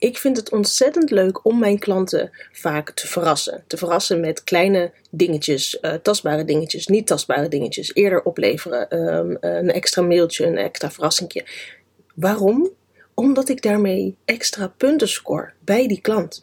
Ik 0.00 0.18
vind 0.18 0.36
het 0.36 0.50
ontzettend 0.50 1.10
leuk 1.10 1.44
om 1.44 1.58
mijn 1.58 1.78
klanten 1.78 2.30
vaak 2.52 2.90
te 2.90 3.06
verrassen. 3.06 3.64
Te 3.66 3.76
verrassen 3.76 4.20
met 4.20 4.44
kleine 4.44 4.92
dingetjes, 5.10 5.78
uh, 5.82 5.92
tastbare 5.92 6.44
dingetjes, 6.44 6.86
niet 6.86 7.06
tastbare 7.06 7.48
dingetjes. 7.48 7.94
Eerder 7.94 8.22
opleveren, 8.22 9.08
um, 9.16 9.36
een 9.40 9.70
extra 9.70 10.02
mailtje, 10.02 10.46
een 10.46 10.56
extra 10.56 10.90
verrassingje. 10.90 11.44
Waarom? 12.14 12.70
Omdat 13.14 13.48
ik 13.48 13.62
daarmee 13.62 14.16
extra 14.24 14.68
punten 14.76 15.08
score 15.08 15.52
bij 15.64 15.88
die 15.88 16.00
klant. 16.00 16.42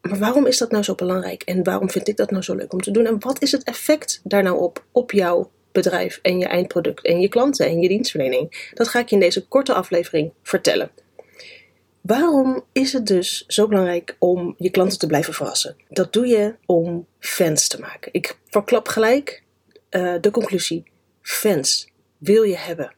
Maar 0.00 0.18
waarom 0.18 0.46
is 0.46 0.58
dat 0.58 0.70
nou 0.70 0.84
zo 0.84 0.94
belangrijk 0.94 1.42
en 1.42 1.64
waarom 1.64 1.90
vind 1.90 2.08
ik 2.08 2.16
dat 2.16 2.30
nou 2.30 2.42
zo 2.42 2.54
leuk 2.54 2.72
om 2.72 2.80
te 2.80 2.90
doen? 2.90 3.06
En 3.06 3.20
wat 3.20 3.42
is 3.42 3.52
het 3.52 3.64
effect 3.64 4.20
daar 4.22 4.42
nou 4.42 4.58
op, 4.58 4.84
op 4.92 5.12
jouw 5.12 5.50
bedrijf 5.72 6.18
en 6.22 6.38
je 6.38 6.46
eindproduct 6.46 7.04
en 7.04 7.20
je 7.20 7.28
klanten 7.28 7.66
en 7.66 7.80
je 7.80 7.88
dienstverlening? 7.88 8.70
Dat 8.74 8.88
ga 8.88 8.98
ik 8.98 9.08
je 9.08 9.14
in 9.14 9.20
deze 9.20 9.46
korte 9.46 9.74
aflevering 9.74 10.32
vertellen. 10.42 10.90
Waarom 12.06 12.64
is 12.72 12.92
het 12.92 13.06
dus 13.06 13.44
zo 13.46 13.68
belangrijk 13.68 14.16
om 14.18 14.54
je 14.58 14.70
klanten 14.70 14.98
te 14.98 15.06
blijven 15.06 15.34
verrassen? 15.34 15.76
Dat 15.88 16.12
doe 16.12 16.26
je 16.26 16.54
om 16.66 17.06
fans 17.18 17.68
te 17.68 17.80
maken. 17.80 18.12
Ik 18.12 18.38
verklap 18.48 18.88
gelijk 18.88 19.42
uh, 19.90 20.14
de 20.20 20.30
conclusie. 20.30 20.84
Fans 21.22 21.88
wil 22.18 22.42
je 22.42 22.56
hebben. 22.56 22.94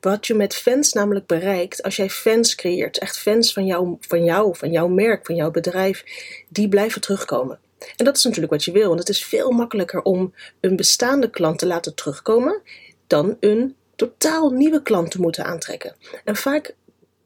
Wat 0.00 0.26
je 0.26 0.34
met 0.34 0.54
fans 0.54 0.92
namelijk 0.92 1.26
bereikt, 1.26 1.82
als 1.82 1.96
jij 1.96 2.10
fans 2.10 2.54
creëert, 2.54 2.98
echt 2.98 3.18
fans 3.18 3.52
van 3.52 3.66
jou, 3.66 3.96
van 4.00 4.24
jou, 4.24 4.56
van 4.56 4.70
jouw 4.70 4.88
merk, 4.88 5.26
van 5.26 5.34
jouw 5.34 5.50
bedrijf, 5.50 6.04
die 6.48 6.68
blijven 6.68 7.00
terugkomen. 7.00 7.58
En 7.96 8.04
dat 8.04 8.16
is 8.16 8.24
natuurlijk 8.24 8.52
wat 8.52 8.64
je 8.64 8.72
wil, 8.72 8.88
want 8.88 8.98
het 8.98 9.08
is 9.08 9.24
veel 9.24 9.50
makkelijker 9.50 10.02
om 10.02 10.34
een 10.60 10.76
bestaande 10.76 11.30
klant 11.30 11.58
te 11.58 11.66
laten 11.66 11.94
terugkomen 11.94 12.62
dan 13.06 13.36
een 13.40 13.76
totaal 13.96 14.50
nieuwe 14.50 14.82
klant 14.82 15.10
te 15.10 15.20
moeten 15.20 15.44
aantrekken. 15.44 15.96
En 16.24 16.36
vaak 16.36 16.74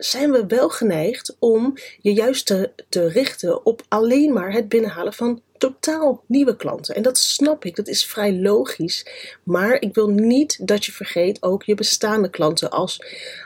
zijn 0.00 0.32
we 0.32 0.46
wel 0.46 0.68
geneigd 0.68 1.36
om 1.38 1.74
je 2.00 2.12
juist 2.12 2.46
te, 2.46 2.70
te 2.88 3.08
richten 3.08 3.66
op 3.66 3.82
alleen 3.88 4.32
maar 4.32 4.52
het 4.52 4.68
binnenhalen 4.68 5.12
van 5.12 5.42
totaal 5.60 6.24
nieuwe 6.26 6.56
klanten. 6.56 6.94
En 6.94 7.02
dat 7.02 7.18
snap 7.18 7.64
ik, 7.64 7.76
dat 7.76 7.88
is 7.88 8.06
vrij 8.06 8.34
logisch. 8.34 9.06
Maar 9.42 9.80
ik 9.80 9.94
wil 9.94 10.08
niet 10.08 10.66
dat 10.66 10.84
je 10.84 10.92
vergeet 10.92 11.42
ook 11.42 11.62
je 11.62 11.74
bestaande 11.74 12.30
klanten 12.30 12.70
als, 12.70 13.02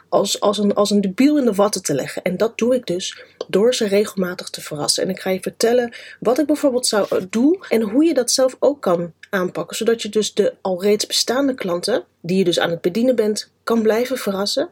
als, 0.08 0.40
als, 0.40 0.58
een, 0.58 0.74
als 0.74 0.90
een 0.90 1.00
debiel 1.00 1.38
in 1.38 1.44
de 1.44 1.52
watten 1.52 1.82
te 1.82 1.94
leggen. 1.94 2.22
En 2.22 2.36
dat 2.36 2.58
doe 2.58 2.74
ik 2.74 2.86
dus 2.86 3.22
door 3.48 3.74
ze 3.74 3.86
regelmatig 3.86 4.50
te 4.50 4.60
verrassen. 4.60 5.02
En 5.02 5.10
ik 5.10 5.20
ga 5.20 5.30
je 5.30 5.40
vertellen 5.40 5.94
wat 6.20 6.38
ik 6.38 6.46
bijvoorbeeld 6.46 6.86
zou 6.86 7.06
eh, 7.10 7.22
doen 7.30 7.64
en 7.68 7.82
hoe 7.82 8.04
je 8.04 8.14
dat 8.14 8.30
zelf 8.30 8.56
ook 8.58 8.80
kan 8.80 9.12
aanpakken. 9.30 9.76
Zodat 9.76 10.02
je 10.02 10.08
dus 10.08 10.34
de 10.34 10.54
al 10.60 10.82
reeds 10.82 11.06
bestaande 11.06 11.54
klanten, 11.54 12.04
die 12.20 12.38
je 12.38 12.44
dus 12.44 12.58
aan 12.58 12.70
het 12.70 12.80
bedienen 12.80 13.16
bent, 13.16 13.50
kan 13.64 13.82
blijven 13.82 14.18
verrassen. 14.18 14.68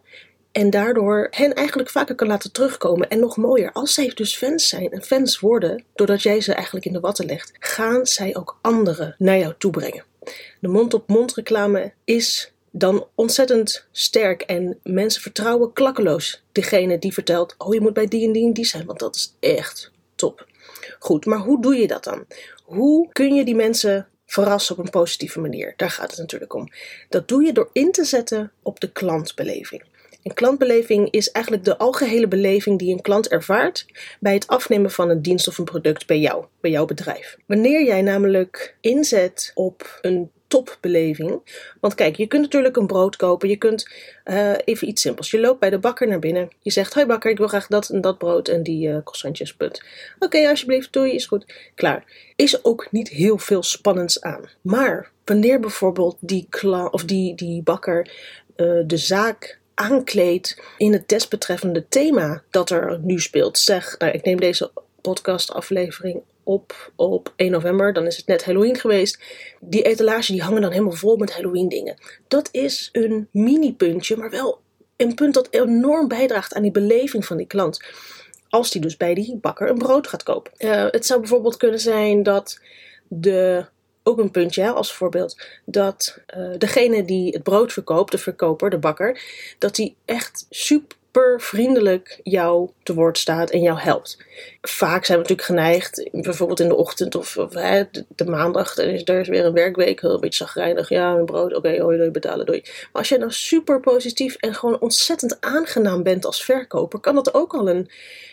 En 0.52 0.70
daardoor 0.70 1.26
hen 1.30 1.54
eigenlijk 1.54 1.90
vaker 1.90 2.14
kan 2.14 2.26
laten 2.26 2.52
terugkomen. 2.52 3.08
En 3.08 3.20
nog 3.20 3.36
mooier, 3.36 3.72
als 3.72 3.94
zij 3.94 4.10
dus 4.14 4.36
fans 4.36 4.68
zijn 4.68 4.90
en 4.90 5.02
fans 5.02 5.40
worden, 5.40 5.84
doordat 5.94 6.22
jij 6.22 6.40
ze 6.40 6.54
eigenlijk 6.54 6.86
in 6.86 6.92
de 6.92 7.00
watten 7.00 7.26
legt, 7.26 7.52
gaan 7.58 8.06
zij 8.06 8.36
ook 8.36 8.58
anderen 8.60 9.14
naar 9.18 9.38
jou 9.38 9.54
toe 9.58 9.70
brengen. 9.70 10.04
De 10.60 10.68
mond-op-mond 10.68 11.34
reclame 11.34 11.92
is 12.04 12.52
dan 12.70 13.06
ontzettend 13.14 13.86
sterk 13.90 14.42
en 14.42 14.78
mensen 14.82 15.22
vertrouwen 15.22 15.72
klakkeloos 15.72 16.42
degene 16.52 16.98
die 16.98 17.12
vertelt: 17.12 17.54
Oh, 17.58 17.74
je 17.74 17.80
moet 17.80 17.92
bij 17.92 18.06
die 18.06 18.26
en 18.26 18.32
die 18.32 18.46
en 18.46 18.52
die 18.52 18.64
zijn, 18.64 18.86
want 18.86 18.98
dat 18.98 19.16
is 19.16 19.34
echt 19.40 19.90
top. 20.14 20.46
Goed, 20.98 21.26
maar 21.26 21.38
hoe 21.38 21.62
doe 21.62 21.74
je 21.76 21.86
dat 21.86 22.04
dan? 22.04 22.26
Hoe 22.64 23.08
kun 23.12 23.34
je 23.34 23.44
die 23.44 23.54
mensen 23.54 24.08
verrassen 24.26 24.78
op 24.78 24.84
een 24.84 24.90
positieve 24.90 25.40
manier? 25.40 25.74
Daar 25.76 25.90
gaat 25.90 26.10
het 26.10 26.18
natuurlijk 26.18 26.54
om. 26.54 26.68
Dat 27.08 27.28
doe 27.28 27.44
je 27.44 27.52
door 27.52 27.70
in 27.72 27.92
te 27.92 28.04
zetten 28.04 28.52
op 28.62 28.80
de 28.80 28.92
klantbeleving. 28.92 29.82
Een 30.22 30.34
klantbeleving 30.34 31.10
is 31.10 31.30
eigenlijk 31.30 31.64
de 31.64 31.78
algehele 31.78 32.28
beleving 32.28 32.78
die 32.78 32.92
een 32.92 33.00
klant 33.00 33.28
ervaart 33.28 33.86
bij 34.20 34.34
het 34.34 34.46
afnemen 34.46 34.90
van 34.90 35.10
een 35.10 35.22
dienst 35.22 35.48
of 35.48 35.58
een 35.58 35.64
product 35.64 36.06
bij 36.06 36.18
jou, 36.18 36.44
bij 36.60 36.70
jouw 36.70 36.84
bedrijf. 36.84 37.36
Wanneer 37.46 37.84
jij 37.84 38.02
namelijk 38.02 38.76
inzet 38.80 39.50
op 39.54 39.98
een 40.00 40.30
topbeleving. 40.52 41.40
Want 41.80 41.94
kijk, 41.94 42.16
je 42.16 42.26
kunt 42.26 42.42
natuurlijk 42.42 42.76
een 42.76 42.86
brood 42.86 43.16
kopen. 43.16 43.48
Je 43.48 43.56
kunt 43.56 43.90
uh, 44.24 44.52
even 44.64 44.88
iets 44.88 45.02
simpels. 45.02 45.30
Je 45.30 45.40
loopt 45.40 45.60
bij 45.60 45.70
de 45.70 45.78
bakker 45.78 46.08
naar 46.08 46.18
binnen. 46.18 46.50
Je 46.60 46.70
zegt: 46.70 46.94
Hoi 46.94 47.06
bakker, 47.06 47.30
ik 47.30 47.38
wil 47.38 47.48
graag 47.48 47.66
dat 47.66 47.88
en 47.88 48.00
dat 48.00 48.18
brood 48.18 48.48
en 48.48 48.62
die 48.62 48.88
uh, 48.88 48.92
croissantjes. 48.92 49.54
Punt. 49.54 49.82
Oké, 50.18 50.48
alsjeblieft, 50.48 50.92
doei, 50.92 51.14
is 51.14 51.26
goed. 51.26 51.70
Klaar. 51.74 52.04
Is 52.36 52.64
ook 52.64 52.88
niet 52.90 53.08
heel 53.08 53.38
veel 53.38 53.62
spannends 53.62 54.20
aan. 54.20 54.48
Maar 54.60 55.10
wanneer 55.24 55.60
bijvoorbeeld 55.60 56.16
die, 56.20 56.48
of 56.90 57.04
die, 57.04 57.34
die 57.34 57.62
bakker 57.62 58.10
uh, 58.56 58.82
de 58.86 58.96
zaak 58.96 59.60
aankleedt 59.74 60.62
in 60.78 60.92
het 60.92 61.08
desbetreffende 61.08 61.88
thema 61.88 62.42
dat 62.50 62.70
er 62.70 62.98
nu 63.02 63.20
speelt. 63.20 63.58
Zeg, 63.58 63.98
nou, 63.98 64.12
ik 64.12 64.24
neem 64.24 64.40
deze 64.40 64.70
podcastaflevering 65.00 66.22
op 66.42 66.92
op 66.96 67.32
1 67.36 67.50
november, 67.50 67.92
dan 67.92 68.06
is 68.06 68.16
het 68.16 68.26
net 68.26 68.44
Halloween 68.44 68.76
geweest. 68.76 69.22
Die 69.60 69.82
etalage 69.82 70.32
die 70.32 70.42
hangen 70.42 70.62
dan 70.62 70.70
helemaal 70.70 70.92
vol 70.92 71.16
met 71.16 71.32
Halloween 71.32 71.68
dingen. 71.68 71.96
Dat 72.28 72.48
is 72.52 72.88
een 72.92 73.28
mini 73.30 73.74
puntje, 73.74 74.16
maar 74.16 74.30
wel 74.30 74.60
een 74.96 75.14
punt 75.14 75.34
dat 75.34 75.48
enorm 75.50 76.08
bijdraagt 76.08 76.54
aan 76.54 76.62
die 76.62 76.70
beleving 76.70 77.24
van 77.24 77.36
die 77.36 77.46
klant. 77.46 77.82
Als 78.48 78.70
die 78.70 78.80
dus 78.80 78.96
bij 78.96 79.14
die 79.14 79.36
bakker 79.36 79.68
een 79.68 79.78
brood 79.78 80.06
gaat 80.06 80.22
kopen. 80.22 80.52
Uh, 80.58 80.86
het 80.90 81.06
zou 81.06 81.20
bijvoorbeeld 81.20 81.56
kunnen 81.56 81.80
zijn 81.80 82.22
dat 82.22 82.60
de 83.08 83.66
ook 84.02 84.18
een 84.18 84.30
puntje 84.30 84.70
als 84.70 84.94
voorbeeld. 84.94 85.42
Dat 85.64 86.18
uh, 86.36 86.58
degene 86.58 87.04
die 87.04 87.32
het 87.32 87.42
brood 87.42 87.72
verkoopt, 87.72 88.10
de 88.10 88.18
verkoper, 88.18 88.70
de 88.70 88.78
bakker, 88.78 89.20
dat 89.58 89.74
die 89.74 89.96
echt 90.04 90.46
super 90.50 91.40
vriendelijk 91.40 92.20
jou 92.22 92.70
te 92.82 92.94
woord 92.94 93.18
staat 93.18 93.50
en 93.50 93.60
jou 93.60 93.78
helpt. 93.78 94.18
Vaak 94.60 95.04
zijn 95.04 95.18
we 95.18 95.22
natuurlijk 95.22 95.48
geneigd, 95.48 96.10
bijvoorbeeld 96.12 96.60
in 96.60 96.68
de 96.68 96.74
ochtend 96.74 97.14
of, 97.14 97.34
hè, 97.50 97.82
de, 98.08 98.24
maandag, 98.24 98.76
er 98.76 98.88
is, 98.88 99.02
er 99.04 99.20
is 99.20 99.28
weer 99.28 99.44
een 99.44 99.52
werkweek, 99.52 100.00
heel 100.00 100.14
een 100.14 100.20
beetje 100.20 100.44
zagrijnig. 100.44 100.88
Ja, 100.88 101.12
mijn 101.12 101.24
brood, 101.24 101.48
oké, 101.48 101.56
okay, 101.56 101.80
hoi, 101.80 101.96
doei, 101.96 102.10
betalen, 102.10 102.46
doei. 102.46 102.60
Maar 102.62 102.88
als 102.92 103.08
je 103.08 103.18
nou 103.18 103.32
super 103.32 103.80
positief 103.80 104.34
en 104.34 104.54
gewoon 104.54 104.80
ontzettend 104.80 105.36
aangenaam 105.40 106.02
bent 106.02 106.24
als 106.24 106.44
verkoper, 106.44 107.00
kan 107.00 107.14
dat 107.14 107.34
ook 107.34 107.54
al 107.54 107.68
een 107.68 107.90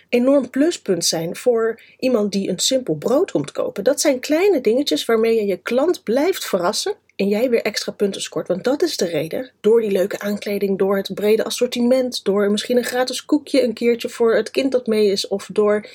enorm 0.09 0.49
pluspunt 0.49 1.05
zijn 1.05 1.35
voor 1.35 1.81
iemand 1.99 2.31
die 2.31 2.49
een 2.49 2.59
simpel 2.59 2.95
brood 2.95 3.31
komt 3.31 3.51
kopen. 3.51 3.83
Dat 3.83 4.01
zijn 4.01 4.19
kleine 4.19 4.61
dingetjes 4.61 5.05
waarmee 5.05 5.35
je 5.35 5.45
je 5.45 5.57
klant 5.57 6.03
blijft 6.03 6.45
verrassen 6.45 6.95
en 7.15 7.27
jij 7.27 7.49
weer 7.49 7.61
extra 7.61 7.91
punten 7.91 8.21
scoort. 8.21 8.47
Want 8.47 8.63
dat 8.63 8.81
is 8.81 8.97
de 8.97 9.05
reden. 9.05 9.51
Door 9.59 9.81
die 9.81 9.91
leuke 9.91 10.19
aankleding, 10.19 10.77
door 10.77 10.97
het 10.97 11.13
brede 11.13 11.43
assortiment, 11.43 12.23
door 12.23 12.51
misschien 12.51 12.77
een 12.77 12.83
gratis 12.83 13.25
koekje 13.25 13.63
een 13.63 13.73
keertje 13.73 14.09
voor 14.09 14.35
het 14.35 14.51
kind 14.51 14.71
dat 14.71 14.87
mee 14.87 15.07
is, 15.07 15.27
of 15.27 15.49
door 15.53 15.87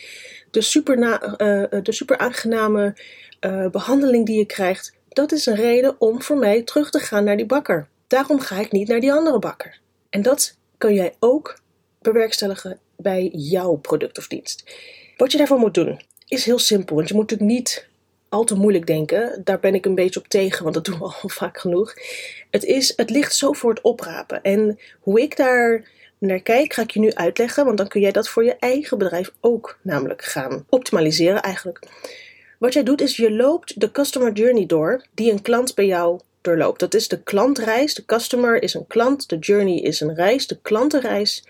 de 0.51 0.61
super, 0.61 0.99
na, 0.99 1.23
uh, 1.23 1.83
de 1.83 1.93
super 1.93 2.19
aangename 2.19 2.97
uh, 3.41 3.67
behandeling 3.71 4.27
die 4.27 4.39
je 4.39 4.45
krijgt. 4.45 4.93
Dat 5.09 5.33
is 5.33 5.47
een 5.47 5.55
reden 5.55 5.95
om 5.99 6.23
voor 6.23 6.37
mij 6.37 6.63
terug 6.63 6.91
te 6.91 6.99
gaan 6.99 7.25
naar 7.25 7.37
die 7.37 7.47
bakker. 7.47 7.89
Daarom 8.07 8.41
ga 8.41 8.61
ik 8.61 8.73
niet 8.73 8.89
naar 8.89 9.01
die 9.01 9.13
andere 9.13 9.39
bakker. 9.39 9.79
En 10.11 10.23
dat 10.23 10.57
kun 10.79 10.95
jij 10.95 11.15
ook 11.19 11.59
bewerkstelligen 12.03 12.79
bij 13.05 13.31
jouw 13.33 13.75
product 13.75 14.19
of 14.19 14.29
dienst. 14.29 14.65
Wat 15.17 15.33
je 15.33 15.39
daarvoor 15.39 15.59
moet 15.59 15.75
doen 15.75 16.01
is 16.29 16.45
heel 16.45 16.59
simpel, 16.59 16.97
want 16.97 17.09
je 17.09 17.15
moet 17.15 17.31
natuurlijk 17.31 17.59
niet 17.59 17.87
al 18.29 18.45
te 18.45 18.55
moeilijk 18.55 18.87
denken. 18.87 19.41
Daar 19.45 19.61
ben 19.61 19.75
ik 19.75 19.85
een 19.85 19.95
beetje 19.95 20.21
op 20.21 20.29
tegen, 20.29 20.63
want 20.63 20.75
dat 20.75 20.85
doen 20.85 20.99
we 20.99 21.05
al 21.23 21.29
vaak 21.29 21.59
genoeg. 21.59 21.95
Het, 22.51 22.65
is, 22.65 22.93
het 22.97 23.11
ligt 23.11 23.35
zo 23.35 23.53
voor 23.53 23.71
het 23.71 23.81
oprapen. 23.81 24.43
En 24.43 24.79
hoe 25.01 25.21
ik 25.21 25.37
daar 25.37 25.85
naar 26.19 26.41
kijk, 26.41 26.73
ga 26.73 26.83
ik 26.83 26.91
je 26.91 27.01
nu 27.01 27.13
uitleggen, 27.13 27.65
want 27.65 27.79
dan 27.79 27.89
kun 27.89 28.01
jij 28.01 28.13
dat 28.13 28.29
voor 28.29 28.45
je 28.45 28.57
eigen 28.59 28.99
bedrijf 28.99 29.33
ook 29.41 29.79
namelijk 29.83 30.23
gaan 30.23 30.65
optimaliseren 30.69 31.43
eigenlijk. 31.43 31.79
Wat 32.59 32.73
jij 32.73 32.83
doet 32.83 33.01
is 33.01 33.17
je 33.17 33.33
loopt 33.33 33.81
de 33.81 33.91
customer 33.91 34.33
journey 34.33 34.67
door 34.67 35.05
die 35.15 35.33
een 35.33 35.43
klant 35.43 35.75
bij 35.75 35.87
jou 35.87 36.21
doorloopt. 36.41 36.81
Dat 36.81 36.95
is 36.95 37.09
de 37.09 37.23
klantreis. 37.23 37.95
De 37.95 38.05
customer 38.05 38.63
is 38.63 38.75
een 38.75 38.87
klant, 38.87 39.29
de 39.29 39.39
journey 39.39 39.81
is 39.81 40.01
een 40.01 40.15
reis, 40.15 40.47
de 40.47 40.59
klantenreis 40.63 41.45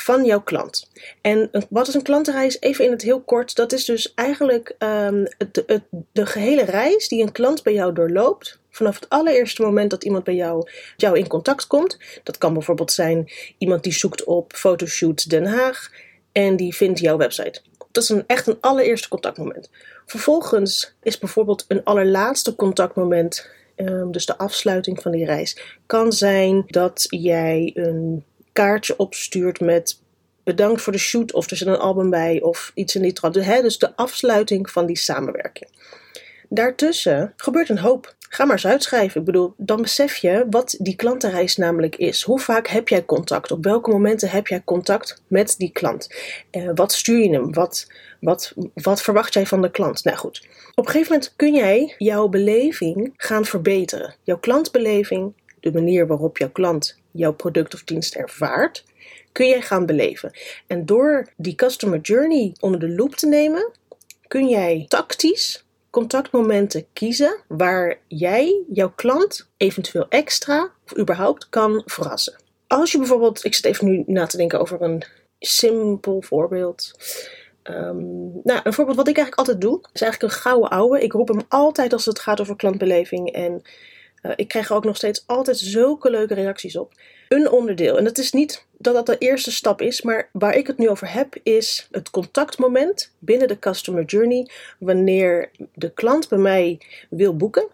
van 0.00 0.24
jouw 0.24 0.40
klant. 0.40 0.90
En 1.20 1.50
wat 1.70 1.88
is 1.88 1.94
een 1.94 2.02
klantenreis? 2.02 2.60
Even 2.60 2.84
in 2.84 2.90
het 2.90 3.02
heel 3.02 3.20
kort. 3.20 3.54
Dat 3.54 3.72
is 3.72 3.84
dus 3.84 4.14
eigenlijk 4.14 4.74
um, 4.78 5.26
het, 5.38 5.62
het, 5.66 5.82
de 6.12 6.26
gehele 6.26 6.64
reis 6.64 7.08
die 7.08 7.22
een 7.22 7.32
klant 7.32 7.62
bij 7.62 7.72
jou 7.72 7.92
doorloopt. 7.92 8.58
Vanaf 8.70 8.94
het 8.94 9.08
allereerste 9.08 9.62
moment 9.62 9.90
dat 9.90 10.04
iemand 10.04 10.24
bij 10.24 10.34
jou, 10.34 10.68
jou 10.96 11.18
in 11.18 11.26
contact 11.26 11.66
komt. 11.66 11.98
Dat 12.22 12.38
kan 12.38 12.52
bijvoorbeeld 12.52 12.92
zijn 12.92 13.32
iemand 13.58 13.82
die 13.82 13.92
zoekt 13.92 14.24
op 14.24 14.52
Photoshoot 14.52 15.30
Den 15.30 15.46
Haag 15.46 15.90
en 16.32 16.56
die 16.56 16.74
vindt 16.74 16.98
jouw 16.98 17.16
website. 17.16 17.60
Dat 17.90 18.02
is 18.02 18.08
een, 18.08 18.24
echt 18.26 18.46
een 18.46 18.58
allereerste 18.60 19.08
contactmoment. 19.08 19.70
Vervolgens 20.06 20.94
is 21.02 21.18
bijvoorbeeld 21.18 21.64
een 21.68 21.84
allerlaatste 21.84 22.54
contactmoment, 22.54 23.50
um, 23.76 24.12
dus 24.12 24.26
de 24.26 24.38
afsluiting 24.38 25.02
van 25.02 25.12
die 25.12 25.24
reis, 25.24 25.78
kan 25.86 26.12
zijn 26.12 26.64
dat 26.66 27.06
jij 27.08 27.70
een 27.74 28.24
kaartje 28.58 28.96
opstuurt 28.96 29.60
met 29.60 30.00
bedankt 30.44 30.82
voor 30.82 30.92
de 30.92 30.98
shoot 30.98 31.32
of 31.32 31.50
er 31.50 31.56
zit 31.56 31.68
een 31.68 31.78
album 31.78 32.10
bij 32.10 32.40
of 32.40 32.70
iets 32.74 32.94
in 32.94 33.02
die 33.02 33.12
trant. 33.12 33.34
Dus 33.34 33.78
de 33.78 33.96
afsluiting 33.96 34.70
van 34.70 34.86
die 34.86 34.96
samenwerking. 34.96 35.70
daartussen 36.48 37.32
gebeurt 37.36 37.68
een 37.68 37.78
hoop. 37.78 38.16
Ga 38.28 38.44
maar 38.44 38.54
eens 38.54 38.66
uitschrijven. 38.66 39.20
Ik 39.20 39.26
bedoel, 39.26 39.54
dan 39.56 39.82
besef 39.82 40.16
je 40.16 40.46
wat 40.50 40.76
die 40.78 40.96
klantenreis 40.96 41.56
namelijk 41.56 41.96
is. 41.96 42.22
Hoe 42.22 42.40
vaak 42.40 42.66
heb 42.66 42.88
jij 42.88 43.04
contact? 43.04 43.50
Op 43.50 43.64
welke 43.64 43.90
momenten 43.90 44.30
heb 44.30 44.46
jij 44.46 44.62
contact 44.64 45.22
met 45.26 45.54
die 45.58 45.72
klant? 45.72 46.14
Uh, 46.52 46.70
wat 46.74 46.92
stuur 46.92 47.18
je 47.18 47.30
hem? 47.30 47.52
Wat, 47.52 47.86
wat, 48.20 48.52
wat 48.74 49.02
verwacht 49.02 49.34
jij 49.34 49.46
van 49.46 49.62
de 49.62 49.70
klant? 49.70 50.04
Nou 50.04 50.16
goed, 50.16 50.48
op 50.74 50.86
een 50.86 50.92
gegeven 50.92 51.12
moment 51.12 51.32
kun 51.36 51.54
jij 51.54 51.94
jouw 51.98 52.28
beleving 52.28 53.12
gaan 53.16 53.44
verbeteren. 53.44 54.14
Jouw 54.22 54.38
klantbeleving, 54.38 55.32
de 55.60 55.72
manier 55.72 56.06
waarop 56.06 56.38
jouw 56.38 56.50
klant 56.50 56.98
jouw 57.18 57.32
product 57.32 57.74
of 57.74 57.84
dienst 57.84 58.14
ervaart, 58.14 58.84
kun 59.32 59.48
jij 59.48 59.62
gaan 59.62 59.86
beleven. 59.86 60.30
En 60.66 60.86
door 60.86 61.28
die 61.36 61.54
customer 61.54 62.00
journey 62.00 62.54
onder 62.60 62.80
de 62.80 62.88
loep 62.88 63.14
te 63.14 63.26
nemen, 63.26 63.70
kun 64.26 64.48
jij 64.48 64.84
tactisch 64.88 65.64
contactmomenten 65.90 66.86
kiezen 66.92 67.36
waar 67.48 67.98
jij 68.06 68.62
jouw 68.72 68.92
klant 68.94 69.48
eventueel 69.56 70.06
extra 70.08 70.70
of 70.84 70.98
überhaupt 70.98 71.48
kan 71.48 71.82
verrassen. 71.86 72.36
Als 72.66 72.92
je 72.92 72.98
bijvoorbeeld, 72.98 73.44
ik 73.44 73.54
zit 73.54 73.64
even 73.64 73.86
nu 73.86 74.02
na 74.06 74.26
te 74.26 74.36
denken 74.36 74.60
over 74.60 74.82
een 74.82 75.02
simpel 75.38 76.22
voorbeeld. 76.22 76.92
Um, 77.64 78.40
nou, 78.44 78.60
een 78.62 78.72
voorbeeld 78.72 78.96
wat 78.96 79.08
ik 79.08 79.16
eigenlijk 79.16 79.48
altijd 79.48 79.60
doe, 79.60 79.80
is 79.92 80.02
eigenlijk 80.02 80.32
een 80.32 80.40
gouden 80.40 80.70
ouwe. 80.70 81.02
Ik 81.02 81.12
roep 81.12 81.28
hem 81.28 81.42
altijd 81.48 81.92
als 81.92 82.04
het 82.04 82.18
gaat 82.18 82.40
over 82.40 82.56
klantbeleving 82.56 83.32
en 83.32 83.62
uh, 84.22 84.32
ik 84.36 84.48
krijg 84.48 84.68
er 84.68 84.76
ook 84.76 84.84
nog 84.84 84.96
steeds 84.96 85.22
altijd 85.26 85.58
zulke 85.58 86.10
leuke 86.10 86.34
reacties 86.34 86.76
op. 86.76 86.92
Een 87.28 87.50
onderdeel, 87.50 87.98
en 87.98 88.04
het 88.04 88.18
is 88.18 88.32
niet 88.32 88.66
dat 88.78 88.94
dat 88.94 89.06
de 89.06 89.18
eerste 89.18 89.52
stap 89.52 89.80
is, 89.80 90.02
maar 90.02 90.28
waar 90.32 90.56
ik 90.56 90.66
het 90.66 90.78
nu 90.78 90.88
over 90.88 91.12
heb, 91.12 91.34
is 91.42 91.88
het 91.90 92.10
contactmoment 92.10 93.12
binnen 93.18 93.48
de 93.48 93.58
customer 93.58 94.04
journey. 94.04 94.50
Wanneer 94.78 95.50
de 95.74 95.92
klant 95.92 96.28
bij 96.28 96.38
mij 96.38 96.80
wil 97.10 97.36
boeken, 97.36 97.66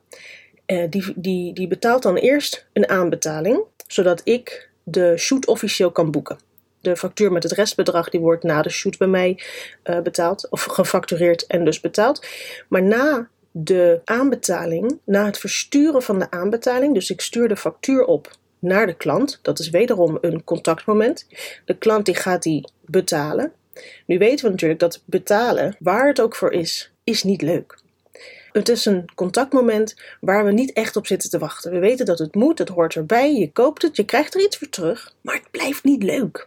uh, 0.67 0.85
die, 0.91 1.12
die, 1.17 1.52
die 1.52 1.69
betaalt 1.69 2.02
dan 2.02 2.17
eerst 2.17 2.67
een 2.73 2.88
aanbetaling, 2.88 3.62
zodat 3.87 4.20
ik 4.25 4.69
de 4.82 5.17
shoot 5.17 5.47
officieel 5.47 5.90
kan 5.90 6.11
boeken. 6.11 6.38
De 6.81 6.97
factuur 6.97 7.32
met 7.32 7.43
het 7.43 7.52
restbedrag 7.52 8.08
die 8.08 8.20
wordt 8.20 8.43
na 8.43 8.62
de 8.62 8.70
shoot 8.70 8.99
bij 8.99 9.08
mij 9.08 9.43
uh, 9.85 10.00
betaald, 10.00 10.47
of 10.50 10.62
gefactureerd 10.62 11.47
en 11.47 11.64
dus 11.64 11.81
betaald. 11.81 12.26
Maar 12.69 12.82
na 12.82 13.29
de 13.56 14.01
aanbetaling, 14.05 14.99
na 15.05 15.25
het 15.25 15.39
versturen 15.39 16.03
van 16.03 16.19
de 16.19 16.31
aanbetaling, 16.31 16.95
dus 16.95 17.11
ik 17.11 17.21
stuur 17.21 17.49
de 17.49 17.56
factuur 17.56 18.05
op 18.05 18.37
naar 18.59 18.87
de 18.87 18.95
klant, 18.95 19.39
dat 19.43 19.59
is 19.59 19.71
wederom 19.71 20.19
een 20.21 20.45
contactmoment. 20.45 21.27
De 21.65 21.77
klant 21.79 22.06
die 22.06 22.15
gaat 22.15 22.43
die 22.43 22.69
betalen. 22.81 23.53
Nu 24.06 24.19
weten 24.19 24.45
we 24.45 24.51
natuurlijk 24.51 24.81
dat 24.81 25.03
betalen, 25.05 25.77
waar 25.79 26.06
het 26.06 26.21
ook 26.21 26.37
voor 26.37 26.53
is, 26.53 26.93
is 27.05 27.23
niet 27.23 27.43
leuk. 27.43 27.79
Het 28.53 28.69
is 28.69 28.85
een 28.85 29.05
contactmoment 29.15 29.97
waar 30.21 30.45
we 30.45 30.53
niet 30.53 30.73
echt 30.73 30.97
op 30.97 31.07
zitten 31.07 31.31
te 31.31 31.39
wachten. 31.39 31.73
We 31.73 31.79
weten 31.79 32.07
dat 32.07 32.19
het 32.19 32.35
moet, 32.35 32.59
het 32.59 32.69
hoort 32.69 32.95
erbij, 32.95 33.35
je 33.35 33.53
koopt 33.53 33.83
het, 33.83 33.97
je 33.97 34.05
krijgt 34.05 34.35
er 34.35 34.45
iets 34.45 34.57
voor 34.57 34.69
terug, 34.69 35.15
maar 35.21 35.35
het 35.35 35.50
blijft 35.50 35.85
niet 35.85 36.03
leuk. 36.03 36.47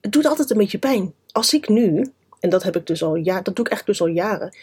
Het 0.00 0.12
doet 0.12 0.26
altijd 0.26 0.50
een 0.50 0.56
beetje 0.56 0.78
pijn. 0.78 1.14
Als 1.32 1.54
ik 1.54 1.68
nu, 1.68 2.12
en 2.40 2.50
dat 2.50 2.62
heb 2.62 2.76
ik 2.76 2.86
dus 2.86 3.02
al 3.02 3.14
ja, 3.14 3.40
dat 3.40 3.56
doe 3.56 3.64
ik 3.64 3.72
echt 3.72 3.86
dus 3.86 4.00
al 4.00 4.06
jaren, 4.06 4.56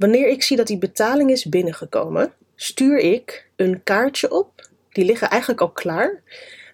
Wanneer 0.00 0.28
ik 0.28 0.42
zie 0.42 0.56
dat 0.56 0.66
die 0.66 0.78
betaling 0.78 1.30
is 1.30 1.44
binnengekomen, 1.44 2.32
stuur 2.54 2.98
ik 2.98 3.48
een 3.56 3.82
kaartje 3.82 4.30
op. 4.30 4.68
Die 4.90 5.04
liggen 5.04 5.30
eigenlijk 5.30 5.60
al 5.60 5.70
klaar. 5.70 6.22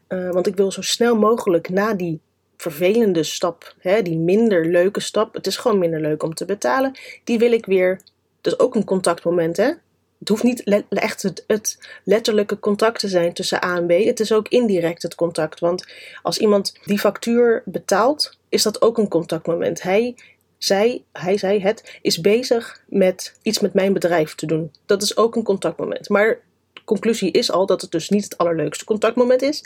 Uh, 0.08 0.30
want 0.30 0.46
ik 0.46 0.56
wil 0.56 0.72
zo 0.72 0.82
snel 0.82 1.16
mogelijk 1.16 1.68
na 1.68 1.94
die 1.94 2.20
vervelende 2.56 3.22
stap, 3.22 3.74
hè, 3.78 4.02
die 4.02 4.16
minder 4.16 4.66
leuke 4.66 5.00
stap, 5.00 5.34
het 5.34 5.46
is 5.46 5.56
gewoon 5.56 5.78
minder 5.78 6.00
leuk 6.00 6.22
om 6.22 6.34
te 6.34 6.44
betalen, 6.44 6.98
die 7.24 7.38
wil 7.38 7.52
ik 7.52 7.66
weer. 7.66 8.00
Dat 8.40 8.52
is 8.52 8.58
ook 8.58 8.74
een 8.74 8.84
contactmoment, 8.84 9.56
hè? 9.56 9.72
Het 10.18 10.28
hoeft 10.28 10.42
niet 10.42 10.84
echt 10.88 11.22
het, 11.22 11.44
het, 11.46 11.88
letterlijke 12.04 12.58
contact 12.58 13.00
te 13.00 13.08
zijn 13.08 13.32
tussen 13.32 13.64
A 13.64 13.76
en 13.76 13.86
B. 13.86 13.90
Het 13.90 14.20
is 14.20 14.32
ook 14.32 14.48
indirect 14.48 15.02
het 15.02 15.14
contact. 15.14 15.60
Want 15.60 15.86
als 16.22 16.38
iemand 16.38 16.78
die 16.84 16.98
factuur 16.98 17.62
betaalt, 17.64 18.38
is 18.48 18.62
dat 18.62 18.82
ook 18.82 18.98
een 18.98 19.08
contactmoment. 19.08 19.82
Hij 19.82 20.14
zij, 20.58 21.04
hij, 21.12 21.38
zij, 21.38 21.60
het, 21.60 21.98
is 22.02 22.20
bezig 22.20 22.82
met 22.88 23.38
iets 23.42 23.58
met 23.58 23.74
mijn 23.74 23.92
bedrijf 23.92 24.34
te 24.34 24.46
doen. 24.46 24.72
Dat 24.86 25.02
is 25.02 25.16
ook 25.16 25.36
een 25.36 25.42
contactmoment. 25.42 26.08
Maar 26.08 26.40
de 26.72 26.80
conclusie 26.84 27.30
is 27.30 27.50
al 27.50 27.66
dat 27.66 27.80
het 27.80 27.90
dus 27.90 28.08
niet 28.08 28.24
het 28.24 28.38
allerleukste 28.38 28.84
contactmoment 28.84 29.42
is. 29.42 29.64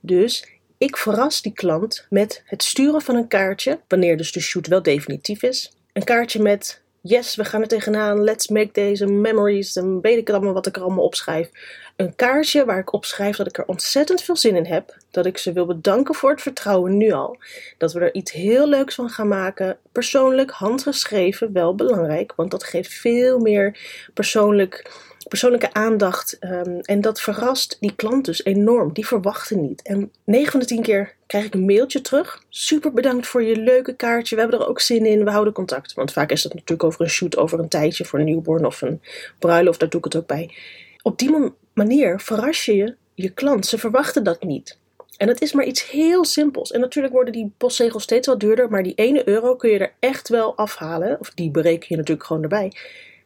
Dus 0.00 0.46
ik 0.78 0.96
verras 0.96 1.42
die 1.42 1.52
klant 1.52 2.06
met 2.10 2.42
het 2.44 2.62
sturen 2.62 3.00
van 3.00 3.14
een 3.14 3.28
kaartje, 3.28 3.80
wanneer 3.88 4.16
dus 4.16 4.32
de 4.32 4.40
shoot 4.40 4.66
wel 4.66 4.82
definitief 4.82 5.42
is. 5.42 5.72
Een 5.92 6.04
kaartje 6.04 6.42
met 6.42 6.81
yes, 7.02 7.34
we 7.34 7.44
gaan 7.44 7.60
er 7.60 7.68
tegenaan, 7.68 8.24
let's 8.24 8.48
make 8.48 8.72
deze 8.72 9.06
memories, 9.06 9.72
dan 9.72 10.00
weet 10.00 10.18
ik 10.18 10.30
allemaal 10.30 10.52
wat 10.52 10.66
ik 10.66 10.76
er 10.76 10.82
allemaal 10.82 11.04
opschrijf. 11.04 11.50
Een 11.96 12.14
kaartje 12.16 12.64
waar 12.64 12.78
ik 12.78 12.92
opschrijf 12.92 13.36
dat 13.36 13.46
ik 13.46 13.58
er 13.58 13.66
ontzettend 13.66 14.22
veel 14.22 14.36
zin 14.36 14.56
in 14.56 14.66
heb, 14.66 14.96
dat 15.10 15.26
ik 15.26 15.38
ze 15.38 15.52
wil 15.52 15.66
bedanken 15.66 16.14
voor 16.14 16.30
het 16.30 16.42
vertrouwen 16.42 16.96
nu 16.96 17.12
al, 17.12 17.36
dat 17.78 17.92
we 17.92 18.00
er 18.00 18.14
iets 18.14 18.32
heel 18.32 18.68
leuks 18.68 18.94
van 18.94 19.08
gaan 19.08 19.28
maken, 19.28 19.78
persoonlijk, 19.92 20.50
handgeschreven, 20.50 21.52
wel 21.52 21.74
belangrijk, 21.74 22.32
want 22.36 22.50
dat 22.50 22.64
geeft 22.64 22.92
veel 22.92 23.38
meer 23.38 23.78
persoonlijk 24.14 24.90
persoonlijke 25.28 25.72
aandacht. 25.72 26.36
Um, 26.40 26.80
en 26.80 27.00
dat 27.00 27.20
verrast 27.20 27.76
die 27.80 27.94
klant 27.94 28.24
dus 28.24 28.44
enorm. 28.44 28.92
Die 28.92 29.06
verwachten 29.06 29.60
niet. 29.60 29.82
En 29.82 30.12
9 30.24 30.50
van 30.50 30.60
de 30.60 30.66
10 30.66 30.82
keer 30.82 31.14
krijg 31.26 31.44
ik 31.44 31.54
een 31.54 31.64
mailtje 31.64 32.00
terug. 32.00 32.42
Super 32.48 32.92
bedankt 32.92 33.26
voor 33.26 33.42
je 33.42 33.56
leuke 33.56 33.96
kaartje. 33.96 34.34
We 34.34 34.40
hebben 34.40 34.60
er 34.60 34.68
ook 34.68 34.80
zin 34.80 35.06
in. 35.06 35.24
We 35.24 35.30
houden 35.30 35.52
contact. 35.52 35.94
Want 35.94 36.12
vaak 36.12 36.30
is 36.30 36.42
het 36.42 36.54
natuurlijk 36.54 36.84
over 36.84 37.00
een 37.00 37.10
shoot, 37.10 37.36
over 37.36 37.58
een 37.58 37.68
tijdje 37.68 38.04
voor 38.04 38.18
een 38.18 38.24
newborn 38.24 38.66
of 38.66 38.82
een 38.82 39.00
bruiloft. 39.38 39.80
Daar 39.80 39.88
doe 39.88 39.98
ik 39.98 40.04
het 40.04 40.16
ook 40.16 40.26
bij. 40.26 40.54
Op 41.02 41.18
die 41.18 41.52
manier 41.72 42.20
verras 42.20 42.64
je 42.64 42.76
je, 42.76 42.94
je 43.14 43.30
klant. 43.30 43.66
Ze 43.66 43.78
verwachten 43.78 44.24
dat 44.24 44.42
niet. 44.42 44.78
En 45.16 45.28
het 45.28 45.40
is 45.40 45.52
maar 45.52 45.64
iets 45.64 45.90
heel 45.90 46.24
simpels. 46.24 46.70
En 46.70 46.80
natuurlijk 46.80 47.14
worden 47.14 47.32
die 47.32 47.52
postzegels 47.56 48.02
steeds 48.02 48.26
wat 48.26 48.40
duurder, 48.40 48.70
maar 48.70 48.82
die 48.82 48.94
1 48.94 49.28
euro 49.28 49.56
kun 49.56 49.70
je 49.70 49.78
er 49.78 49.92
echt 49.98 50.28
wel 50.28 50.56
afhalen. 50.56 51.20
Of 51.20 51.30
die 51.30 51.50
bereken 51.50 51.86
je 51.88 51.96
natuurlijk 51.96 52.26
gewoon 52.26 52.42
erbij. 52.42 52.72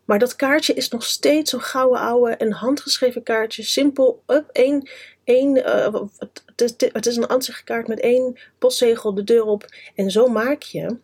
Maar 0.07 0.19
dat 0.19 0.37
kaartje 0.37 0.75
is 0.75 0.89
nog 0.89 1.05
steeds 1.05 1.51
zo'n 1.51 1.61
gouden 1.61 2.01
oude, 2.01 2.35
een 2.39 2.53
handgeschreven 2.53 3.23
kaartje. 3.23 3.63
Simpel, 3.63 4.23
up, 4.27 4.49
één, 4.53 4.89
één, 5.25 5.57
uh, 5.57 5.95
het, 6.19 6.61
is, 6.61 6.75
het 6.93 7.07
is 7.07 7.17
een 7.17 7.27
ansichtkaart 7.27 7.89
met 7.89 8.01
één 8.01 8.39
postzegel 8.59 9.15
de 9.15 9.25
deur 9.25 9.45
op. 9.45 9.65
En 9.95 10.11
zo 10.11 10.29
maak 10.29 10.63
je 10.63 10.97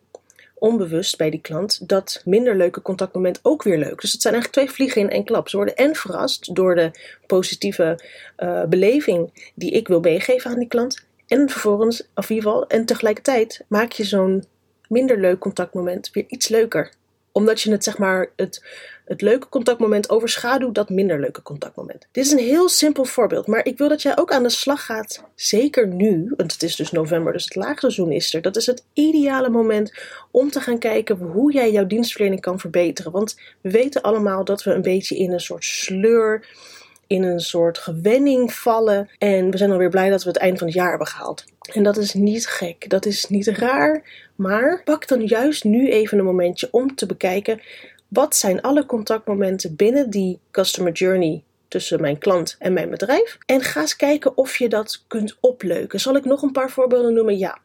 onbewust 0.55 1.17
bij 1.17 1.31
die 1.31 1.41
klant 1.41 1.89
dat 1.89 2.23
minder 2.25 2.57
leuke 2.57 2.83
contactmoment 2.83 3.41
ook 3.43 3.63
weer 3.63 3.79
leuk. 3.79 4.01
Dus 4.01 4.13
het 4.13 4.23
zijn 4.23 4.35
eigenlijk 4.35 4.65
twee 4.65 4.77
vliegen 4.77 5.01
in 5.01 5.11
één 5.11 5.25
klap. 5.25 5.49
Ze 5.49 5.57
worden 5.57 5.77
en 5.77 5.95
verrast 5.95 6.55
door 6.55 6.75
de 6.75 6.91
positieve 7.27 7.99
uh, 8.39 8.65
beleving 8.65 9.51
die 9.55 9.71
ik 9.71 9.89
wil 9.89 10.01
meegeven 10.01 10.51
aan 10.51 10.59
die 10.59 10.69
klant. 10.69 11.05
En 11.27 11.49
vervolgens, 11.49 12.09
of 12.15 12.31
in 12.31 12.35
ieder 12.37 12.51
geval, 12.51 12.67
en 12.67 12.85
tegelijkertijd 12.85 13.65
maak 13.69 13.93
je 13.93 14.05
zo'n 14.05 14.45
minder 14.89 15.21
leuk 15.21 15.39
contactmoment 15.39 16.11
weer 16.13 16.25
iets 16.29 16.49
leuker 16.49 16.93
omdat 17.33 17.61
je 17.61 17.71
het, 17.71 17.85
zeg 17.85 17.99
maar, 17.99 18.31
het, 18.37 18.65
het 19.13 19.23
leuke 19.23 19.49
contactmoment 19.49 20.11
overschaduwt 20.11 20.75
dat 20.75 20.89
minder 20.89 21.21
leuke 21.21 21.43
contactmoment. 21.43 22.07
Dit 22.13 22.25
is 22.25 22.33
een 22.33 22.39
heel 22.39 22.69
simpel 22.69 23.05
voorbeeld, 23.05 23.47
maar 23.47 23.67
ik 23.67 23.79
wil 23.79 23.89
dat 23.89 24.03
jij 24.03 24.19
ook 24.19 24.33
aan 24.33 24.43
de 24.43 24.49
slag 24.49 24.85
gaat. 24.85 25.23
Zeker 25.35 25.87
nu, 25.87 26.33
want 26.37 26.53
het 26.53 26.63
is 26.63 26.77
dus 26.77 26.91
november, 26.91 27.33
dus 27.33 27.45
het 27.45 27.55
laagseizoen 27.55 28.13
is 28.13 28.35
er. 28.35 28.43
Dat 28.43 28.57
is 28.57 28.67
het 28.67 28.85
ideale 28.93 29.49
moment 29.49 29.93
om 30.31 30.51
te 30.51 30.61
gaan 30.61 30.79
kijken 30.79 31.17
hoe 31.17 31.53
jij 31.53 31.73
jouw 31.73 31.87
dienstverlening 31.87 32.41
kan 32.41 32.61
verbeteren. 32.61 33.13
Want 33.13 33.37
we 33.61 33.71
weten 33.71 34.03
allemaal 34.03 34.45
dat 34.45 34.63
we 34.63 34.73
een 34.73 34.83
beetje 34.83 35.17
in 35.17 35.33
een 35.33 35.41
soort 35.41 35.65
sleur 35.65 36.45
in 37.07 37.23
een 37.23 37.41
soort 37.41 37.79
gewenning 37.79 38.53
vallen. 38.53 39.09
En 39.19 39.51
we 39.51 39.57
zijn 39.57 39.71
alweer 39.71 39.91
blij 39.91 40.11
dat 40.11 40.23
we 40.23 40.29
het 40.29 40.39
eind 40.39 40.59
van 40.59 40.67
het 40.67 40.77
jaar 40.77 40.89
hebben 40.89 41.07
gehaald. 41.07 41.45
En 41.73 41.83
dat 41.83 41.97
is 41.97 42.15
niet 42.15 42.47
gek, 42.47 42.91
dat 42.91 43.07
is 43.07 43.27
niet 43.27 43.47
raar. 43.47 44.03
Maar 44.37 44.83
pak 44.85 45.09
dan 45.09 45.27
juist 45.27 45.65
nu 45.65 45.91
even 45.91 46.19
een 46.19 46.25
momentje 46.25 46.69
om 46.71 46.95
te 46.95 47.07
bekijken. 47.07 47.61
Wat 48.13 48.37
zijn 48.37 48.61
alle 48.61 48.87
contactmomenten 48.87 49.77
binnen 49.77 50.11
die 50.11 50.41
customer 50.51 50.93
journey 50.93 51.43
tussen 51.69 52.01
mijn 52.01 52.19
klant 52.19 52.57
en 52.59 52.73
mijn 52.73 52.91
bedrijf? 52.91 53.39
En 53.47 53.61
ga 53.61 53.81
eens 53.81 53.97
kijken 53.97 54.37
of 54.37 54.57
je 54.57 54.69
dat 54.69 55.05
kunt 55.07 55.37
opleuken. 55.41 56.01
Zal 56.01 56.17
ik 56.17 56.25
nog 56.25 56.43
een 56.43 56.53
paar 56.53 56.71
voorbeelden 56.71 57.15
noemen? 57.15 57.39
Ja. 57.39 57.59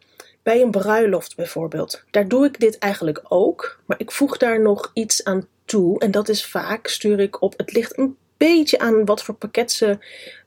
Bij 0.44 0.62
een 0.62 0.72
bruiloft 0.72 1.36
bijvoorbeeld. 1.36 2.04
Daar 2.12 2.28
doe 2.28 2.46
ik 2.46 2.60
dit 2.60 2.78
eigenlijk 2.78 3.22
ook, 3.28 3.80
maar 3.86 4.00
ik 4.00 4.12
voeg 4.12 4.38
daar 4.38 4.62
nog 4.62 4.92
iets 4.94 5.24
aan 5.24 5.48
toe. 5.66 6.00
En 6.00 6.12
dat 6.12 6.30
is 6.30 6.46
vaak 6.46 6.88
stuur 6.88 7.20
ik 7.20 7.42
op. 7.42 7.54
Het 7.58 7.74
ligt 7.74 7.98
een 7.98 8.18
beetje 8.38 8.80
aan 8.80 9.06
wat 9.06 9.24
voor 9.24 9.36
pakket 9.36 9.72
ze 9.72 9.98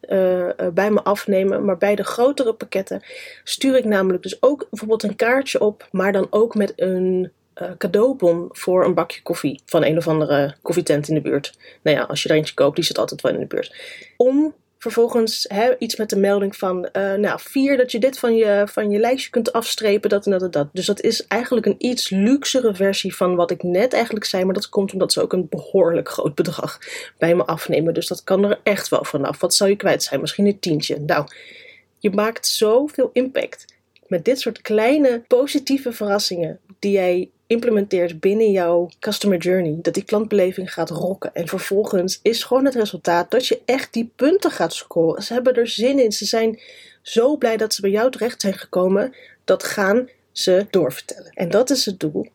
uh, 0.09 0.69
bij 0.75 0.91
me 0.91 1.03
afnemen. 1.03 1.65
Maar 1.65 1.79
bij 1.79 1.95
de 1.95 2.05
grotere 2.05 2.55
pakketten 2.55 3.03
stuur 3.45 3.77
ik 3.77 3.85
namelijk 3.85 4.23
dus 4.23 4.43
ook 4.43 4.67
bijvoorbeeld 4.71 5.03
een 5.03 5.17
kaartje 5.17 5.61
op, 5.61 5.89
maar 5.91 6.13
dan 6.13 6.27
ook 6.31 6.55
met 6.55 6.73
een 6.77 7.33
cadeaubon 7.79 8.49
voor 8.53 8.85
een 8.85 8.95
bakje 8.95 9.23
koffie 9.23 9.61
van 9.67 9.85
een 9.85 9.97
of 9.97 10.09
andere 10.09 10.55
koffietent 10.63 11.09
in 11.09 11.15
de 11.15 11.21
buurt. 11.21 11.59
Nou 11.83 11.97
ja, 11.97 12.03
als 12.03 12.23
je 12.23 12.29
er 12.29 12.35
eentje 12.35 12.55
koopt, 12.55 12.77
die 12.77 12.85
zit 12.85 12.99
altijd 12.99 13.21
wel 13.21 13.33
in 13.33 13.41
de 13.41 13.47
buurt. 13.47 13.75
Om 14.17 14.55
Vervolgens 14.81 15.47
hè, 15.49 15.79
iets 15.79 15.97
met 15.97 16.11
de 16.11 16.19
melding 16.19 16.57
van, 16.57 16.89
uh, 16.93 17.15
nou, 17.15 17.41
vier 17.43 17.77
dat 17.77 17.93
je 17.93 17.99
dit 17.99 18.19
van 18.19 18.37
je, 18.37 18.63
van 18.69 18.91
je 18.91 18.99
lijstje 18.99 19.31
kunt 19.31 19.53
afstrepen, 19.53 20.11
dat 20.11 20.25
en 20.25 20.31
dat 20.31 20.43
en 20.43 20.51
dat. 20.51 20.69
Dus 20.73 20.87
dat 20.87 21.01
is 21.01 21.27
eigenlijk 21.27 21.67
een 21.67 21.75
iets 21.79 22.11
luxere 22.11 22.75
versie 22.75 23.17
van 23.17 23.35
wat 23.35 23.51
ik 23.51 23.63
net 23.63 23.93
eigenlijk 23.93 24.25
zei, 24.25 24.45
maar 24.45 24.55
dat 24.55 24.69
komt 24.69 24.93
omdat 24.93 25.13
ze 25.13 25.23
ook 25.23 25.33
een 25.33 25.47
behoorlijk 25.49 26.09
groot 26.09 26.35
bedrag 26.35 26.79
bij 27.19 27.35
me 27.35 27.45
afnemen. 27.45 27.95
Dus 27.95 28.07
dat 28.07 28.25
kan 28.25 28.45
er 28.45 28.61
echt 28.63 28.89
wel 28.89 29.05
vanaf. 29.05 29.41
Wat 29.41 29.55
zou 29.55 29.71
je 29.71 29.77
kwijt 29.77 30.03
zijn? 30.03 30.21
Misschien 30.21 30.47
een 30.47 30.59
tientje. 30.59 31.01
Nou, 31.01 31.27
je 31.99 32.11
maakt 32.11 32.47
zoveel 32.47 33.11
impact 33.13 33.65
met 34.07 34.25
dit 34.25 34.41
soort 34.41 34.61
kleine 34.61 35.23
positieve 35.29 35.93
verrassingen 35.93 36.59
die 36.79 36.93
jij 36.93 37.31
implementeert 37.51 38.21
binnen 38.21 38.51
jouw 38.51 38.89
customer 38.99 39.39
journey, 39.39 39.79
dat 39.83 39.95
die 39.95 40.05
klantbeleving 40.05 40.73
gaat 40.73 40.91
rocken. 40.91 41.35
En 41.35 41.49
vervolgens 41.49 42.21
is 42.23 42.43
gewoon 42.43 42.65
het 42.65 42.75
resultaat 42.75 43.31
dat 43.31 43.47
je 43.47 43.61
echt 43.65 43.93
die 43.93 44.13
punten 44.17 44.51
gaat 44.51 44.73
scoren. 44.73 45.23
Ze 45.23 45.33
hebben 45.33 45.55
er 45.55 45.69
zin 45.69 45.99
in. 45.99 46.13
Ze 46.13 46.25
zijn 46.25 46.61
zo 47.03 47.37
blij 47.37 47.57
dat 47.57 47.75
ze 47.75 47.81
bij 47.81 47.91
jou 47.91 48.11
terecht 48.11 48.41
zijn 48.41 48.55
gekomen. 48.55 49.15
Dat 49.45 49.63
gaan 49.63 50.09
ze 50.33 50.67
doorvertellen. 50.71 51.31
En 51.35 51.51
dat 51.51 51.71
is 51.71 51.85
het 51.85 52.01
doel. 52.01 52.27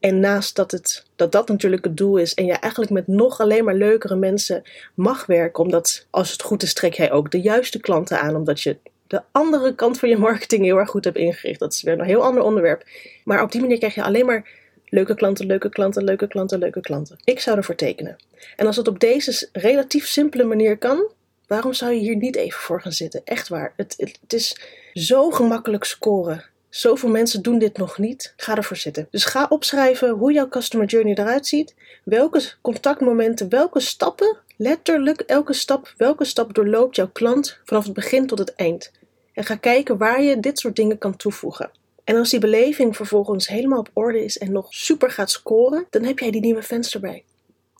En 0.00 0.20
naast 0.20 0.56
dat, 0.56 0.70
het, 0.70 1.04
dat 1.16 1.32
dat 1.32 1.48
natuurlijk 1.48 1.84
het 1.84 1.96
doel 1.96 2.16
is 2.16 2.34
en 2.34 2.46
je 2.46 2.52
eigenlijk 2.52 2.92
met 2.92 3.06
nog 3.06 3.40
alleen 3.40 3.64
maar 3.64 3.74
leukere 3.74 4.16
mensen 4.16 4.62
mag 4.94 5.26
werken, 5.26 5.64
omdat 5.64 6.06
als 6.10 6.30
het 6.30 6.42
goed 6.42 6.62
is 6.62 6.74
trek 6.74 6.94
jij 6.94 7.12
ook 7.12 7.30
de 7.30 7.40
juiste 7.40 7.80
klanten 7.80 8.20
aan, 8.20 8.36
omdat 8.36 8.60
je 8.60 8.76
de 9.06 9.22
andere 9.32 9.74
kant 9.74 9.98
van 9.98 10.08
je 10.08 10.18
marketing 10.18 10.64
heel 10.64 10.76
erg 10.76 10.90
goed 10.90 11.04
hebt 11.04 11.16
ingericht. 11.16 11.60
Dat 11.60 11.72
is 11.72 11.82
weer 11.82 11.98
een 11.98 12.04
heel 12.04 12.24
ander 12.24 12.42
onderwerp. 12.42 12.84
Maar 13.24 13.42
op 13.42 13.52
die 13.52 13.60
manier 13.60 13.78
krijg 13.78 13.94
je 13.94 14.02
alleen 14.02 14.26
maar 14.26 14.48
leuke 14.88 15.14
klanten, 15.14 15.46
leuke 15.46 15.68
klanten, 15.68 16.04
leuke 16.04 16.28
klanten, 16.28 16.58
leuke 16.58 16.80
klanten. 16.80 17.16
Ik 17.24 17.40
zou 17.40 17.56
ervoor 17.56 17.74
tekenen. 17.74 18.16
En 18.56 18.66
als 18.66 18.76
het 18.76 18.88
op 18.88 19.00
deze 19.00 19.48
relatief 19.52 20.06
simpele 20.06 20.44
manier 20.44 20.78
kan, 20.78 21.10
waarom 21.46 21.72
zou 21.72 21.92
je 21.92 22.00
hier 22.00 22.16
niet 22.16 22.36
even 22.36 22.60
voor 22.60 22.80
gaan 22.80 22.92
zitten? 22.92 23.20
Echt 23.24 23.48
waar. 23.48 23.72
Het, 23.76 23.94
het, 23.96 24.18
het 24.20 24.32
is 24.32 24.60
zo 24.92 25.30
gemakkelijk 25.30 25.84
scoren. 25.84 26.44
Zoveel 26.68 27.08
mensen 27.08 27.42
doen 27.42 27.58
dit 27.58 27.76
nog 27.76 27.98
niet. 27.98 28.34
Ga 28.36 28.56
ervoor 28.56 28.76
zitten. 28.76 29.08
Dus 29.10 29.24
ga 29.24 29.46
opschrijven 29.48 30.10
hoe 30.10 30.32
jouw 30.32 30.48
customer 30.48 30.86
journey 30.86 31.14
eruit 31.14 31.46
ziet. 31.46 31.74
Welke 32.04 32.52
contactmomenten, 32.60 33.48
welke 33.48 33.80
stappen, 33.80 34.36
letterlijk 34.56 35.20
elke 35.20 35.52
stap, 35.52 35.94
welke 35.96 36.24
stap 36.24 36.54
doorloopt 36.54 36.96
jouw 36.96 37.10
klant 37.12 37.58
vanaf 37.64 37.84
het 37.84 37.92
begin 37.92 38.26
tot 38.26 38.38
het 38.38 38.54
eind. 38.54 38.92
En 39.32 39.44
ga 39.44 39.54
kijken 39.54 39.96
waar 39.98 40.22
je 40.22 40.40
dit 40.40 40.58
soort 40.58 40.76
dingen 40.76 40.98
kan 40.98 41.16
toevoegen. 41.16 41.70
En 42.04 42.16
als 42.16 42.30
die 42.30 42.40
beleving 42.40 42.96
vervolgens 42.96 43.48
helemaal 43.48 43.78
op 43.78 43.90
orde 43.92 44.24
is 44.24 44.38
en 44.38 44.52
nog 44.52 44.74
super 44.74 45.10
gaat 45.10 45.30
scoren, 45.30 45.86
dan 45.90 46.02
heb 46.02 46.18
jij 46.18 46.30
die 46.30 46.40
nieuwe 46.40 46.62
fans 46.62 46.94
erbij. 46.94 47.24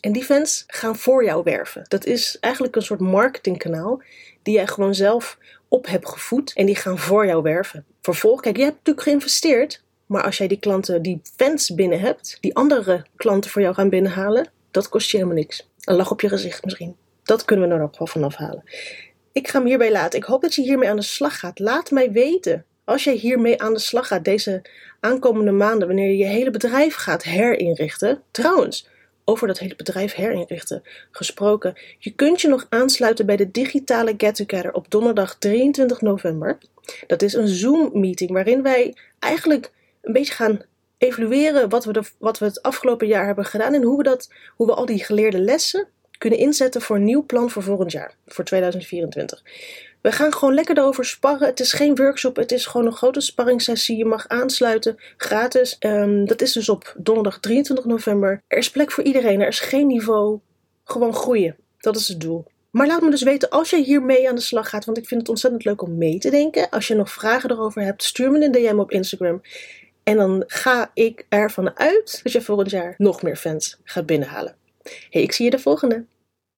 En 0.00 0.12
die 0.12 0.24
fans 0.24 0.64
gaan 0.66 0.96
voor 0.96 1.24
jou 1.24 1.42
werven. 1.44 1.84
Dat 1.88 2.04
is 2.04 2.36
eigenlijk 2.40 2.76
een 2.76 2.82
soort 2.82 3.00
marketingkanaal 3.00 4.02
die 4.42 4.54
jij 4.54 4.66
gewoon 4.66 4.94
zelf 4.94 5.38
op 5.68 5.86
hebt 5.86 6.08
gevoed 6.08 6.52
en 6.54 6.66
die 6.66 6.76
gaan 6.76 6.98
voor 6.98 7.26
jou 7.26 7.42
werven. 7.42 7.84
Vervolgens, 8.00 8.42
kijk, 8.42 8.56
je 8.56 8.62
hebt 8.62 8.76
natuurlijk 8.76 9.06
geïnvesteerd, 9.06 9.82
maar 10.06 10.22
als 10.22 10.38
jij 10.38 10.48
die 10.48 10.58
klanten, 10.58 11.02
die 11.02 11.20
fans 11.36 11.74
binnen 11.74 12.00
hebt, 12.00 12.38
die 12.40 12.54
andere 12.54 13.04
klanten 13.16 13.50
voor 13.50 13.62
jou 13.62 13.74
gaan 13.74 13.88
binnenhalen, 13.88 14.50
dat 14.70 14.88
kost 14.88 15.10
je 15.10 15.16
helemaal 15.16 15.38
niks. 15.38 15.68
Een 15.86 15.96
lach 15.96 16.10
op 16.10 16.20
je 16.20 16.28
gezicht 16.28 16.64
misschien. 16.64 16.96
Dat 17.22 17.44
kunnen 17.44 17.68
we 17.68 17.74
er 17.74 17.80
nog 17.80 17.98
wel 17.98 18.06
vanaf 18.06 18.34
halen. 18.34 18.62
Ik 19.32 19.48
ga 19.48 19.58
hem 19.58 19.66
hierbij 19.66 19.92
laten. 19.92 20.18
Ik 20.18 20.24
hoop 20.24 20.42
dat 20.42 20.54
je 20.54 20.62
hiermee 20.62 20.88
aan 20.88 20.96
de 20.96 21.02
slag 21.02 21.38
gaat. 21.38 21.58
Laat 21.58 21.90
mij 21.90 22.12
weten 22.12 22.64
als 22.86 23.04
jij 23.04 23.14
hiermee 23.14 23.62
aan 23.62 23.72
de 23.72 23.78
slag 23.78 24.06
gaat 24.06 24.24
deze 24.24 24.62
aankomende 25.00 25.50
maanden, 25.50 25.86
wanneer 25.86 26.10
je 26.10 26.16
je 26.16 26.24
hele 26.24 26.50
bedrijf 26.50 26.94
gaat 26.94 27.22
herinrichten. 27.22 28.22
Trouwens, 28.30 28.88
over 29.24 29.46
dat 29.46 29.58
hele 29.58 29.76
bedrijf 29.76 30.14
herinrichten 30.14 30.82
gesproken. 31.10 31.74
Je 31.98 32.10
kunt 32.10 32.40
je 32.40 32.48
nog 32.48 32.66
aansluiten 32.68 33.26
bij 33.26 33.36
de 33.36 33.50
digitale 33.50 34.14
Get 34.16 34.34
Together 34.34 34.72
op 34.72 34.90
donderdag 34.90 35.36
23 35.38 36.00
november. 36.00 36.58
Dat 37.06 37.22
is 37.22 37.34
een 37.34 37.48
Zoom-meeting 37.48 38.30
waarin 38.30 38.62
wij 38.62 38.96
eigenlijk 39.18 39.72
een 40.02 40.12
beetje 40.12 40.34
gaan 40.34 40.60
evalueren 40.98 41.68
wat 41.68 41.84
we, 41.84 41.92
de, 41.92 42.02
wat 42.18 42.38
we 42.38 42.44
het 42.44 42.62
afgelopen 42.62 43.06
jaar 43.06 43.26
hebben 43.26 43.44
gedaan 43.44 43.74
en 43.74 43.82
hoe 43.82 43.96
we, 43.96 44.02
dat, 44.02 44.32
hoe 44.56 44.66
we 44.66 44.74
al 44.74 44.86
die 44.86 45.04
geleerde 45.04 45.38
lessen 45.38 45.88
kunnen 46.18 46.38
inzetten 46.38 46.82
voor 46.82 46.96
een 46.96 47.04
nieuw 47.04 47.24
plan 47.26 47.50
voor 47.50 47.62
volgend 47.62 47.92
jaar, 47.92 48.14
voor 48.26 48.44
2024. 48.44 49.42
We 50.00 50.12
gaan 50.12 50.32
gewoon 50.32 50.54
lekker 50.54 50.78
erover 50.78 51.04
sparren. 51.04 51.48
Het 51.48 51.60
is 51.60 51.72
geen 51.72 51.96
workshop, 51.96 52.36
het 52.36 52.52
is 52.52 52.66
gewoon 52.66 52.86
een 52.86 52.92
grote 52.92 53.20
sparringssessie. 53.20 53.96
Je 53.96 54.04
mag 54.04 54.28
aansluiten, 54.28 54.96
gratis. 55.16 55.76
Um, 55.80 56.26
dat 56.26 56.42
is 56.42 56.52
dus 56.52 56.68
op 56.68 56.94
donderdag 56.96 57.40
23 57.40 57.84
november. 57.84 58.42
Er 58.46 58.58
is 58.58 58.70
plek 58.70 58.90
voor 58.90 59.04
iedereen, 59.04 59.40
er 59.40 59.48
is 59.48 59.60
geen 59.60 59.86
niveau. 59.86 60.38
Gewoon 60.84 61.14
groeien, 61.14 61.56
dat 61.78 61.96
is 61.96 62.08
het 62.08 62.20
doel. 62.20 62.44
Maar 62.70 62.86
laat 62.86 63.02
me 63.02 63.10
dus 63.10 63.22
weten 63.22 63.50
als 63.50 63.70
jij 63.70 63.80
hiermee 63.80 64.28
aan 64.28 64.34
de 64.34 64.40
slag 64.40 64.68
gaat, 64.68 64.84
want 64.84 64.98
ik 64.98 65.06
vind 65.06 65.20
het 65.20 65.28
ontzettend 65.28 65.64
leuk 65.64 65.82
om 65.82 65.98
mee 65.98 66.18
te 66.18 66.30
denken. 66.30 66.70
Als 66.70 66.88
je 66.88 66.94
nog 66.94 67.10
vragen 67.10 67.50
erover 67.50 67.82
hebt, 67.82 68.02
stuur 68.02 68.30
me 68.30 68.44
een 68.44 68.52
DM 68.52 68.78
op 68.78 68.90
Instagram. 68.90 69.40
En 70.08 70.16
dan 70.16 70.44
ga 70.46 70.90
ik 70.94 71.26
ervan 71.28 71.78
uit 71.78 72.20
dat 72.22 72.32
je 72.32 72.40
volgend 72.40 72.70
jaar 72.70 72.94
nog 72.98 73.22
meer 73.22 73.36
fans 73.36 73.80
gaat 73.84 74.06
binnenhalen. 74.06 74.56
Hey, 75.10 75.22
ik 75.22 75.32
zie 75.32 75.44
je 75.44 75.50
de 75.50 75.58
volgende. 75.58 76.04